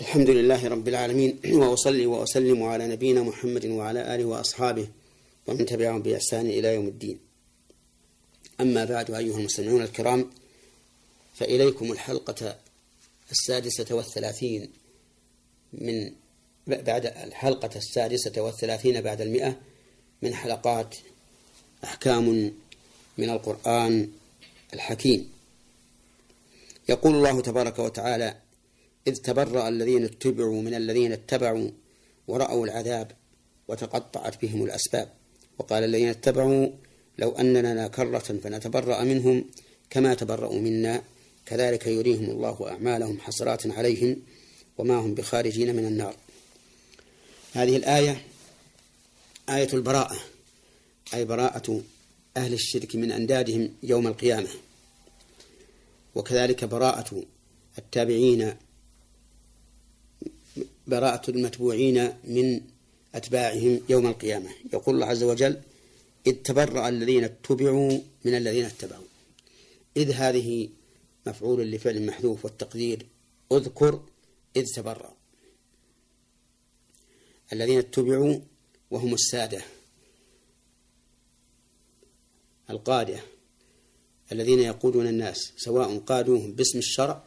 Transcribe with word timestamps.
الحمد 0.00 0.30
لله 0.30 0.68
رب 0.68 0.88
العالمين 0.88 1.40
وأصلي 1.60 2.06
وأسلم 2.06 2.62
على 2.62 2.86
نبينا 2.86 3.22
محمد 3.22 3.66
وعلى 3.66 4.14
آله 4.14 4.24
وأصحابه 4.24 4.88
ومن 5.46 5.66
تبعهم 5.66 6.02
بإحسان 6.02 6.46
إلى 6.46 6.74
يوم 6.74 6.86
الدين. 6.88 7.18
أما 8.60 8.84
بعد 8.84 9.10
أيها 9.10 9.38
المستمعون 9.38 9.82
الكرام 9.82 10.30
فإليكم 11.34 11.92
الحلقة 11.92 12.56
السادسة 13.30 13.94
والثلاثين 13.94 14.70
من 15.72 16.12
بعد 16.66 17.06
الحلقة 17.06 17.70
السادسة 17.76 18.42
والثلاثين 18.42 19.00
بعد 19.00 19.20
المئة 19.20 19.56
من 20.22 20.34
حلقات 20.34 20.96
أحكام 21.84 22.52
من 23.18 23.30
القرآن 23.30 24.08
الحكيم. 24.74 25.32
يقول 26.88 27.14
الله 27.14 27.40
تبارك 27.40 27.78
وتعالى 27.78 28.36
إذ 29.10 29.16
تبرأ 29.16 29.68
الذين 29.68 30.04
اتبعوا 30.04 30.62
من 30.62 30.74
الذين 30.74 31.12
اتبعوا 31.12 31.70
ورأوا 32.28 32.64
العذاب 32.66 33.12
وتقطعت 33.68 34.42
بهم 34.42 34.64
الأسباب. 34.64 35.08
وقال 35.58 35.84
الذين 35.84 36.08
اتبعوا 36.08 36.68
لو 37.18 37.30
أن 37.30 37.56
لنا 37.56 37.88
كرة 37.88 38.18
فنتبرأ 38.18 39.04
منهم 39.04 39.44
كما 39.90 40.14
تبرأوا 40.14 40.60
منا. 40.60 41.02
كذلك 41.46 41.86
يريهم 41.86 42.30
الله 42.30 42.68
أعمالهم 42.68 43.20
حسرات 43.20 43.66
عليهم 43.66 44.16
وما 44.78 44.96
هم 44.96 45.14
بخارجين 45.14 45.76
من 45.76 45.86
النار. 45.86 46.16
هذه 47.52 47.76
الآية 47.76 48.22
آية 49.48 49.68
البراءة 49.72 50.18
أي 51.14 51.24
براءة 51.24 51.82
أهل 52.36 52.52
الشرك 52.52 52.96
من 52.96 53.12
أندادهم 53.12 53.74
يوم 53.82 54.06
القيامة. 54.06 54.48
وكذلك 56.14 56.64
براءة 56.64 57.22
التابعين 57.78 58.54
براءة 60.90 61.30
المتبوعين 61.30 62.12
من 62.24 62.60
أتباعهم 63.14 63.80
يوم 63.88 64.06
القيامة. 64.06 64.50
يقول 64.72 64.94
الله 64.94 65.06
عز 65.06 65.22
وجل 65.22 65.60
إذ 66.26 66.32
تبرأ 66.32 66.88
الذين 66.88 67.24
اتبعوا 67.24 67.98
من 68.24 68.34
الذين 68.34 68.64
اتبعوا. 68.64 69.04
إذ 69.96 70.10
هذه 70.10 70.68
مفعول 71.26 71.70
لفعل 71.70 72.06
محذوف 72.06 72.44
والتقدير 72.44 73.06
اذكر 73.52 74.02
إذ 74.56 74.66
تبرأ. 74.76 75.14
الذين 77.52 77.78
اتبعوا 77.78 78.38
وهم 78.90 79.14
السادة. 79.14 79.62
القادة. 82.70 83.20
الذين 84.32 84.58
يقودون 84.58 85.06
الناس 85.06 85.52
سواء 85.56 85.98
قادوهم 85.98 86.52
باسم 86.52 86.78
الشرع 86.78 87.24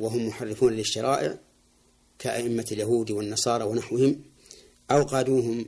وهم 0.00 0.26
محرفون 0.26 0.72
للشرائع 0.72 1.38
كأئمة 2.22 2.66
اليهود 2.72 3.10
والنصارى 3.10 3.64
ونحوهم 3.64 4.24
أو 4.90 5.02
قادوهم 5.02 5.66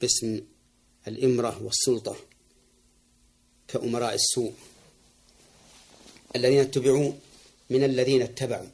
باسم 0.00 0.40
الإمرة 1.08 1.62
والسلطة 1.62 2.16
كأمراء 3.68 4.14
السوء 4.14 4.52
الذين 6.36 6.58
اتبعوا 6.58 7.12
من 7.70 7.84
الذين 7.84 8.22
اتبعوا. 8.22 8.68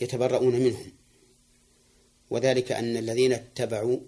يتبرؤون 0.00 0.54
منهم. 0.54 0.92
وذلك 2.30 2.72
أن 2.72 2.96
الذين 2.96 3.32
اتبعوا 3.32 3.98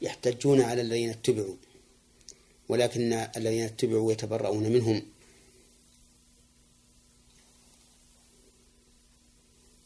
يحتجون 0.00 0.60
على 0.60 0.80
الذين 0.80 1.10
اتبعوا 1.10 1.56
ولكن 2.68 3.12
الذين 3.12 3.62
اتبعوا 3.62 4.12
يتبرؤون 4.12 4.72
منهم. 4.72 5.13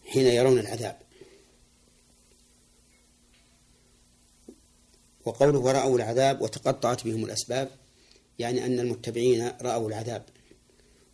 حين 0.08 0.26
يرون 0.26 0.58
العذاب. 0.58 0.98
وقوله 5.24 5.58
ورأوا 5.58 5.96
العذاب 5.96 6.40
وتقطعت 6.40 7.04
بهم 7.04 7.24
الأسباب 7.24 7.70
يعني 8.38 8.66
أن 8.66 8.80
المتبعين 8.80 9.52
رأوا 9.62 9.88
العذاب 9.88 10.24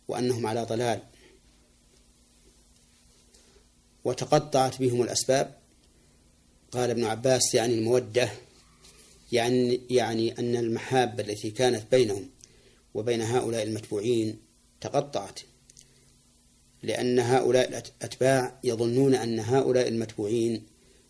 وأنهم 0.07 0.47
على 0.47 0.63
ضلال. 0.63 1.01
وتقطعت 4.03 4.79
بهم 4.79 5.01
الأسباب 5.01 5.55
قال 6.71 6.89
ابن 6.89 7.03
عباس 7.03 7.55
يعني 7.55 7.73
المودة 7.73 8.29
يعني 9.31 9.81
يعني 9.89 10.39
أن 10.39 10.55
المحابة 10.55 11.23
التي 11.23 11.51
كانت 11.51 11.91
بينهم 11.91 12.29
وبين 12.93 13.21
هؤلاء 13.21 13.63
المتبوعين 13.63 14.39
تقطعت. 14.81 15.39
لأن 16.85 17.19
هؤلاء 17.19 17.67
الأتباع 17.69 18.59
يظنون 18.63 19.15
أن 19.15 19.39
هؤلاء 19.39 19.87
المتبوعين 19.87 20.63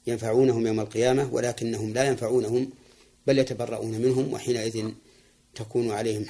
ينفعونهم 0.07 0.67
يوم 0.67 0.79
القيامة 0.79 1.33
ولكنهم 1.33 1.93
لا 1.93 2.03
ينفعونهم 2.03 2.69
بل 3.27 3.39
يتبرؤون 3.39 3.91
منهم 4.01 4.33
وحينئذ 4.33 4.91
تكون 5.55 5.91
عليهم 5.91 6.25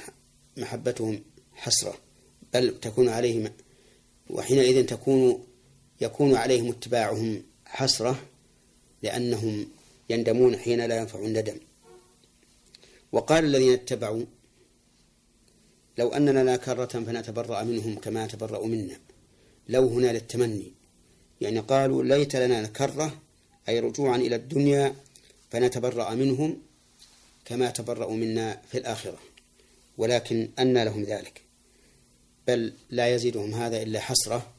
محبتهم 0.58 1.24
حسرة 1.54 1.94
بل 2.54 2.80
تكون 2.80 3.10
عليهم 3.10 3.52
وحينئذ 4.30 4.86
تكون 4.86 5.44
يكون 6.02 6.36
عليهم 6.36 6.70
اتباعهم 6.70 7.44
حسرة 7.66 8.20
لأنهم 9.04 9.68
يندمون 10.10 10.58
حين 10.58 10.86
لا 10.86 10.98
ينفع 10.98 11.20
الندم 11.20 11.58
وقال 13.12 13.46
الذين 13.46 13.74
اتبعوا 13.74 14.26
لو 15.98 16.10
أن 16.10 16.30
لنا 16.30 16.56
كرة 16.58 16.86
فنتبرأ 16.86 17.64
منهم 17.64 17.96
كما 17.96 18.28
تبرأوا 18.28 18.68
منا. 18.68 19.00
لو 19.70 19.88
هنا 19.88 20.14
للتمني 20.14 20.72
يعني 21.42 21.60
قالوا 21.60 22.04
ليت 22.04 22.36
لنا 22.36 22.68
كرة 22.68 23.18
أي 23.70 23.80
رجوعا 23.80 24.18
إلى 24.18 24.36
الدنيا 24.36 24.96
فنتبرأ 25.52 26.14
منهم 26.16 26.58
كما 27.46 27.70
تبرأوا 27.70 28.16
منا 28.16 28.62
في 28.72 28.78
الآخرة. 28.78 29.18
ولكن 29.98 30.50
أنى 30.60 30.86
لهم 30.86 31.04
ذلك. 31.04 31.42
بل 32.48 32.74
لا 32.90 33.16
يزيدهم 33.16 33.54
هذا 33.54 33.82
إلا 33.82 34.00
حسرة 34.00 34.52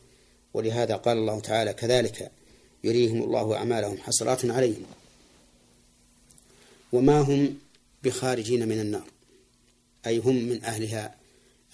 ولهذا 0.55 0.97
قال 0.97 1.19
الله 1.19 1.41
تعالى 1.41 1.73
كذلك 1.73 2.31
يريهم 2.85 3.23
الله 3.23 3.57
أعمالهم 3.57 3.99
حسرات 3.99 4.45
عليهم. 4.45 4.87
وما 6.93 7.21
هم 7.21 7.59
بخارجين 8.05 8.69
من 8.69 8.81
النار 8.81 9.07
أي 10.07 10.19
هم 10.19 10.37
من 10.37 10.65
أهلها 10.65 11.15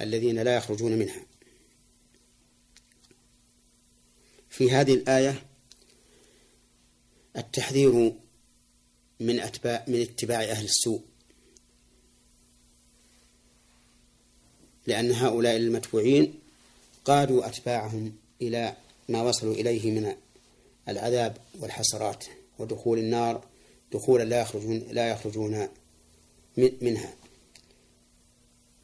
الذين 0.01 0.39
لا 0.39 0.57
يخرجون 0.57 0.93
منها. 0.93 1.23
في 4.53 4.71
هذه 4.71 4.95
الآية 4.95 5.43
التحذير 7.37 8.13
من 9.21 9.41
أتباع 9.41 9.85
من 9.89 10.01
اتباع 10.01 10.43
أهل 10.43 10.65
السوء. 10.65 11.01
لأن 14.87 15.13
هؤلاء 15.13 15.57
المتبوعين 15.57 16.35
قادوا 17.05 17.47
أتباعهم 17.47 18.17
إلى 18.43 18.77
ما 19.09 19.23
وصلوا 19.23 19.55
إليه 19.55 19.91
من 19.91 20.17
العذاب 20.89 21.37
والحسرات 21.61 22.25
ودخول 22.59 22.99
النار 22.99 23.45
دخولا 23.93 24.25
لا 24.25 24.41
يخرجون 24.41 24.79
لا 24.79 25.11
يخرجون 25.11 25.69
منها. 26.57 27.15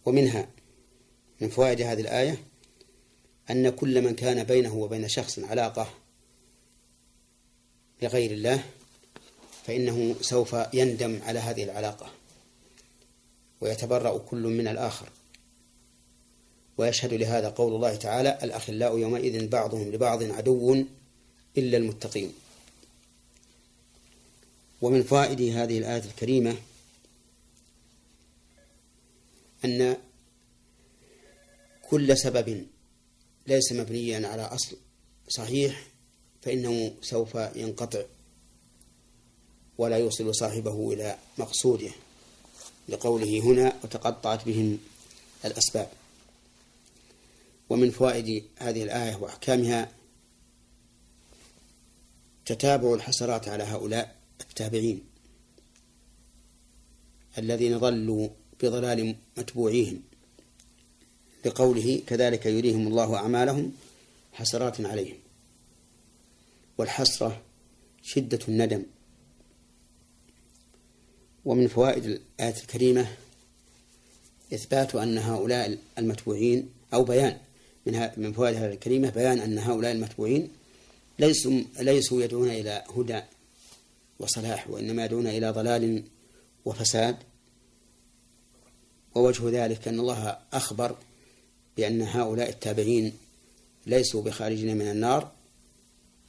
ومنها 0.06 0.48
من 1.40 1.48
فوائد 1.48 1.80
هذه 1.80 2.00
الآية 2.00 2.38
أن 3.50 3.70
كل 3.70 4.02
من 4.02 4.14
كان 4.14 4.44
بينه 4.44 4.74
وبين 4.74 5.08
شخص 5.08 5.38
علاقة 5.38 5.94
لغير 8.02 8.30
الله 8.30 8.64
فإنه 9.66 10.16
سوف 10.20 10.56
يندم 10.72 11.20
على 11.22 11.38
هذه 11.38 11.64
العلاقة 11.64 12.10
ويتبرأ 13.60 14.18
كل 14.18 14.42
من 14.42 14.68
الآخر. 14.68 15.08
ويشهد 16.78 17.14
لهذا 17.14 17.48
قول 17.48 17.74
الله 17.74 17.96
تعالى 17.96 18.38
الأخلاء 18.42 18.98
يومئذ 18.98 19.48
بعضهم 19.48 19.92
لبعض 19.92 20.22
عدو 20.22 20.84
إلا 21.58 21.76
المتقين. 21.76 22.32
ومن 24.82 25.02
فائد 25.02 25.40
هذه 25.40 25.78
الآية 25.78 26.04
الكريمة 26.04 26.56
أن 29.64 29.96
كل 31.82 32.18
سبب 32.18 32.66
ليس 33.48 33.72
مبنيا 33.72 34.28
على 34.28 34.42
أصل. 34.42 34.76
صحيح 35.28 35.86
فإنه 36.42 36.94
سوف 37.02 37.34
ينقطع 37.34 38.04
ولا 39.78 39.96
يوصل 39.96 40.34
صاحبه 40.34 40.92
إلى 40.92 41.18
مقصوده 41.38 41.90
لقوله 42.88 43.40
هنا 43.40 43.76
وتقطعت 43.84 44.44
بهم 44.44 44.78
الأسباب. 45.44 45.90
ومن 47.70 47.90
فوائد 47.90 48.44
هذه 48.56 48.82
الآية 48.82 49.16
وأحكامها 49.16 49.92
تتابع 52.46 52.94
الحسرات 52.94 53.48
على 53.48 53.64
هؤلاء 53.64 54.16
التابعين 54.40 55.04
الذين 57.38 57.78
ضلوا 57.78 58.28
بضلال 58.62 59.16
متبوعيهم. 59.36 60.02
لقوله 61.44 62.02
كذلك 62.06 62.46
يريهم 62.46 62.86
الله 62.86 63.16
أعمالهم 63.16 63.72
حسرات 64.32 64.80
عليهم. 64.80 65.16
والحسرة 66.78 67.42
شدة 68.02 68.38
الندم. 68.48 68.82
ومن 71.44 71.68
فوائد 71.68 72.04
الآية 72.04 72.54
الكريمة 72.62 73.06
إثبات 74.54 74.94
أن 74.94 75.18
هؤلاء 75.18 75.78
المتبوعين 75.98 76.68
أو 76.94 77.04
بيان 77.04 77.38
من 77.86 78.10
من 78.16 78.32
فوائد 78.32 78.56
هذه 78.56 78.72
الكريمة 78.72 79.10
بيان 79.10 79.38
أن 79.38 79.58
هؤلاء 79.58 79.92
المتبوعين 79.92 80.48
ليسوا 81.18 81.60
ليسوا 81.80 82.22
يدعون 82.22 82.48
إلى 82.48 82.84
هدى 82.96 83.20
وصلاح 84.18 84.70
وإنما 84.70 85.04
يدعون 85.04 85.26
إلى 85.26 85.50
ضلال 85.50 86.02
وفساد. 86.64 87.16
ووجه 89.14 89.64
ذلك 89.64 89.88
أن 89.88 90.00
الله 90.00 90.38
أخبر 90.52 90.96
بأن 91.78 92.02
هؤلاء 92.02 92.48
التابعين 92.48 93.12
ليسوا 93.86 94.22
بخارجين 94.22 94.76
من 94.76 94.90
النار 94.90 95.32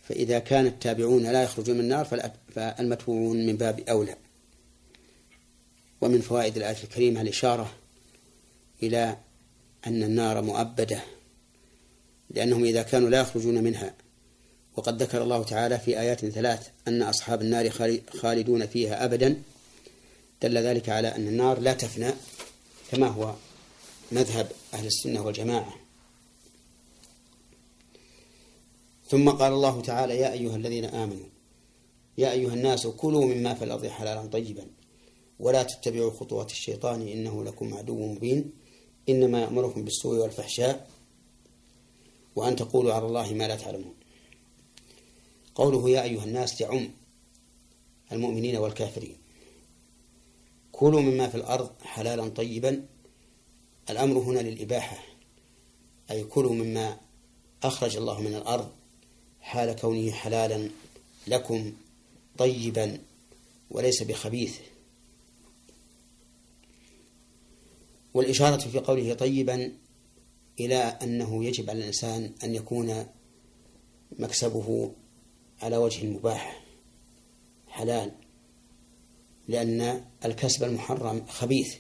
فإذا 0.04 0.40
كان 0.40 0.66
التابعون 0.66 1.24
لا 1.24 1.44
يخرجون 1.44 1.76
من 1.76 1.82
النار 1.82 2.06
فالمتبوعون 2.56 3.46
من 3.46 3.58
باب 3.58 3.80
أولى. 3.80 4.16
ومن 6.02 6.22
فوائد 6.22 6.58
الآية 6.58 6.84
الكريمة 6.84 7.22
الإشارة 7.22 7.74
إلى 8.84 9.18
أن 9.88 10.04
النار 10.04 10.42
مؤبدة 10.42 11.02
لأنهم 12.30 12.64
إذا 12.64 12.82
كانوا 12.82 13.10
لا 13.10 13.22
يخرجون 13.22 13.64
منها. 13.64 13.94
وقد 14.78 15.04
ذكر 15.04 15.24
الله 15.24 15.44
تعالى 15.44 15.80
في 15.80 16.00
آيات 16.00 16.26
ثلاث 16.26 16.68
أن 16.88 17.02
أصحاب 17.02 17.42
النار 17.42 17.70
خالدون 18.22 18.68
فيها 18.68 19.06
أبدا 19.06 19.42
دل 20.42 20.58
ذلك 20.58 20.90
على 20.90 21.08
أن 21.08 21.28
النار 21.28 21.60
لا 21.60 21.74
تفنى 21.74 22.12
كما 22.92 23.08
هو 23.08 23.36
مذهب 24.12 24.52
أهل 24.74 24.86
السنة 24.86 25.26
والجماعة. 25.26 25.74
ثم 29.08 29.30
قال 29.30 29.54
الله 29.54 29.82
تعالى 29.82 30.18
يا 30.18 30.32
أيها 30.34 30.56
الذين 30.56 30.86
آمنوا 30.86 31.26
يا 32.18 32.32
أيها 32.32 32.54
الناس 32.54 32.88
كلوا 32.88 33.26
مما 33.26 33.54
في 33.54 33.64
الأرض 33.64 33.88
حلالا 33.88 34.26
طيبا 34.26 34.68
ولا 35.40 35.64
تتبعوا 35.64 36.12
خطوات 36.12 36.52
الشيطان 36.52 37.08
إنه 37.08 37.44
لكم 37.44 37.74
عدو 37.74 38.14
مبين 38.14 38.52
إنما 39.10 39.42
يأمركم 39.42 39.84
بالسوء 39.84 40.18
والفحشاء 40.18 40.90
وأن 42.36 42.56
تقولوا 42.56 42.94
على 42.94 43.06
الله 43.06 43.34
ما 43.34 43.48
لا 43.48 43.56
تعلمون. 43.56 43.94
قوله 45.56 45.90
يا 45.90 46.04
أيها 46.04 46.24
الناس 46.24 46.62
يعم 46.62 46.90
المؤمنين 48.12 48.56
والكافرين 48.58 49.18
كلوا 50.72 51.02
مما 51.02 51.28
في 51.28 51.36
الأرض 51.36 51.70
حلالا 51.82 52.28
طيبا 52.30 52.86
الأمر 53.90 54.18
هنا 54.18 54.40
للإباحة 54.40 54.98
أي 56.12 56.24
كلوا 56.24 56.54
مما 56.54 56.98
أخرج 57.64 57.98
الله 57.98 58.22
من 58.22 58.36
الأرض 58.36 58.72
حال 59.42 59.76
كونه 59.76 60.12
حلالا 60.12 60.70
لكم 61.28 61.74
طيبا 62.38 63.00
وليس 63.72 64.04
بخبيث. 64.04 64.58
والإشارة 68.14 68.58
في 68.58 68.80
قوله 68.80 69.14
طيبا 69.14 69.72
إلى 70.60 70.76
أنه 70.76 71.46
يجب 71.46 71.70
على 71.70 71.80
الإنسان 71.80 72.32
أن 72.44 72.56
يكون 72.56 73.06
مكسبه 74.20 74.92
على 75.62 75.78
وجه 75.78 76.06
مباح 76.06 76.64
حلال 77.68 78.12
لأن 79.48 80.06
الكسب 80.26 80.64
المحرم 80.64 81.26
خبيث. 81.28 81.76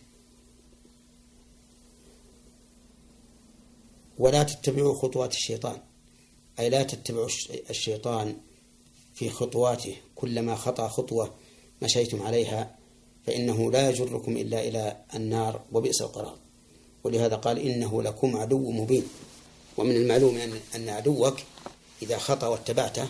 ولا 4.20 4.44
تتبعوا 4.44 4.94
خطوات 5.02 5.34
الشيطان. 5.34 5.82
أي 6.60 6.70
لا 6.70 6.84
تتبعوا 6.84 7.28
الشيطان 7.70 8.38
في 9.14 9.30
خطواته. 9.30 9.96
كلما 10.16 10.56
خطأ 10.56 10.88
خطوة 10.88 11.36
مشيتم 11.82 12.22
عليها 12.22 12.76
فإنه 13.26 13.72
لا 13.72 13.90
يجركم 13.90 14.38
إلا 14.38 14.68
إلى 14.68 14.98
النار 15.16 15.62
وبئس 15.72 16.02
القرار. 16.02 16.38
ولهذا 17.04 17.36
قال 17.36 17.60
إنه 17.60 18.04
لكم 18.04 18.38
عدو 18.38 18.72
مبين. 18.72 19.04
ومن 19.78 19.96
المعلوم 19.96 20.38
أن 20.38 20.60
أن 20.76 20.90
عدوك 20.90 21.38
إذا 22.02 22.18
خطأ 22.18 22.48
واتبعته 22.48 23.08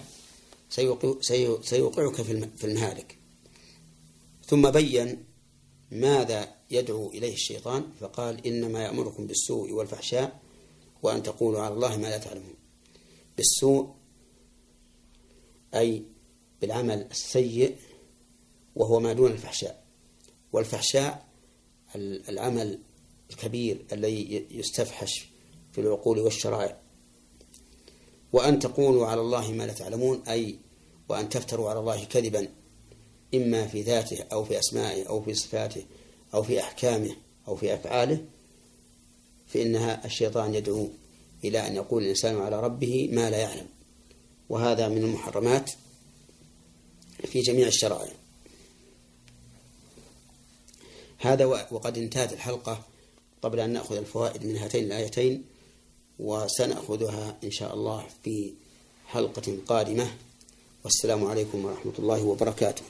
سيوقعك 1.61 2.21
في 2.55 2.63
المهالك. 2.63 3.17
ثم 4.45 4.71
بين 4.71 5.23
ماذا 5.91 6.47
يدعو 6.71 7.09
إليه 7.09 7.33
الشيطان 7.33 7.83
فقال 7.99 8.47
إنما 8.47 8.83
يأمركم 8.83 9.27
بالسوء 9.27 9.71
والفحشاء 9.71 10.39
وأن 11.03 11.23
تقولوا 11.23 11.61
على 11.61 11.73
الله 11.73 11.97
ما 11.97 12.07
لا 12.07 12.17
تعلمون. 12.17 12.55
بالسوء 13.37 13.95
أي 15.75 16.03
بالعمل 16.61 17.07
السيء 17.11 17.75
وهو 18.75 18.99
ما 18.99 19.13
دون 19.13 19.31
الفحشاء. 19.31 19.83
والفحشاء 20.53 21.25
العمل 22.29 22.79
الكبير 23.29 23.85
الذي 23.91 24.47
يستفحش 24.51 25.29
في 25.71 25.81
العقول 25.81 26.19
والشرائع. 26.19 26.79
وأن 28.33 28.59
تقولوا 28.59 29.07
على 29.07 29.21
الله 29.21 29.51
ما 29.51 29.63
لا 29.63 29.73
تعلمون 29.73 30.21
أي 30.27 30.59
وأن 31.09 31.29
تفتروا 31.29 31.69
على 31.69 31.79
الله 31.79 32.03
كذبا 32.03 32.47
إما 33.35 33.67
في 33.67 33.81
ذاته 33.81 34.25
أو 34.31 34.43
في 34.43 34.59
أسمائه 34.59 35.09
أو 35.09 35.21
في 35.21 35.33
صفاته 35.33 35.85
أو 36.33 36.43
في 36.43 36.59
أحكامه 36.59 37.15
أو 37.47 37.55
في 37.55 37.73
أفعاله. 37.73 38.25
فإنها 39.49 40.05
الشيطان 40.05 40.55
يدعو 40.55 40.89
إلى 41.43 41.67
أن 41.67 41.75
يقول 41.75 42.03
الإنسان 42.03 42.41
على 42.41 42.61
ربه 42.61 43.09
ما 43.11 43.29
لا 43.29 43.37
يعلم. 43.37 43.67
وهذا 44.49 44.87
من 44.87 44.97
المحرمات 44.97 45.71
في 47.25 47.41
جميع 47.41 47.67
الشرائع. 47.67 48.13
هذا 51.17 51.45
وقد 51.45 51.97
انتهت 51.97 52.33
الحلقة 52.33 52.85
قبل 53.41 53.59
أن 53.59 53.69
نأخذ 53.69 53.95
الفوائد 53.95 54.45
من 54.45 54.57
هاتين 54.57 54.83
الآيتين 54.83 55.43
وسنأخذها 56.19 57.37
إن 57.43 57.51
شاء 57.51 57.73
الله 57.73 58.05
في 58.23 58.53
حلقة 59.07 59.57
قادمة. 59.67 60.11
والسلام 60.83 61.25
عليكم 61.25 61.65
ورحمة 61.65 61.93
الله 61.99 62.23
وبركاته. 62.23 62.83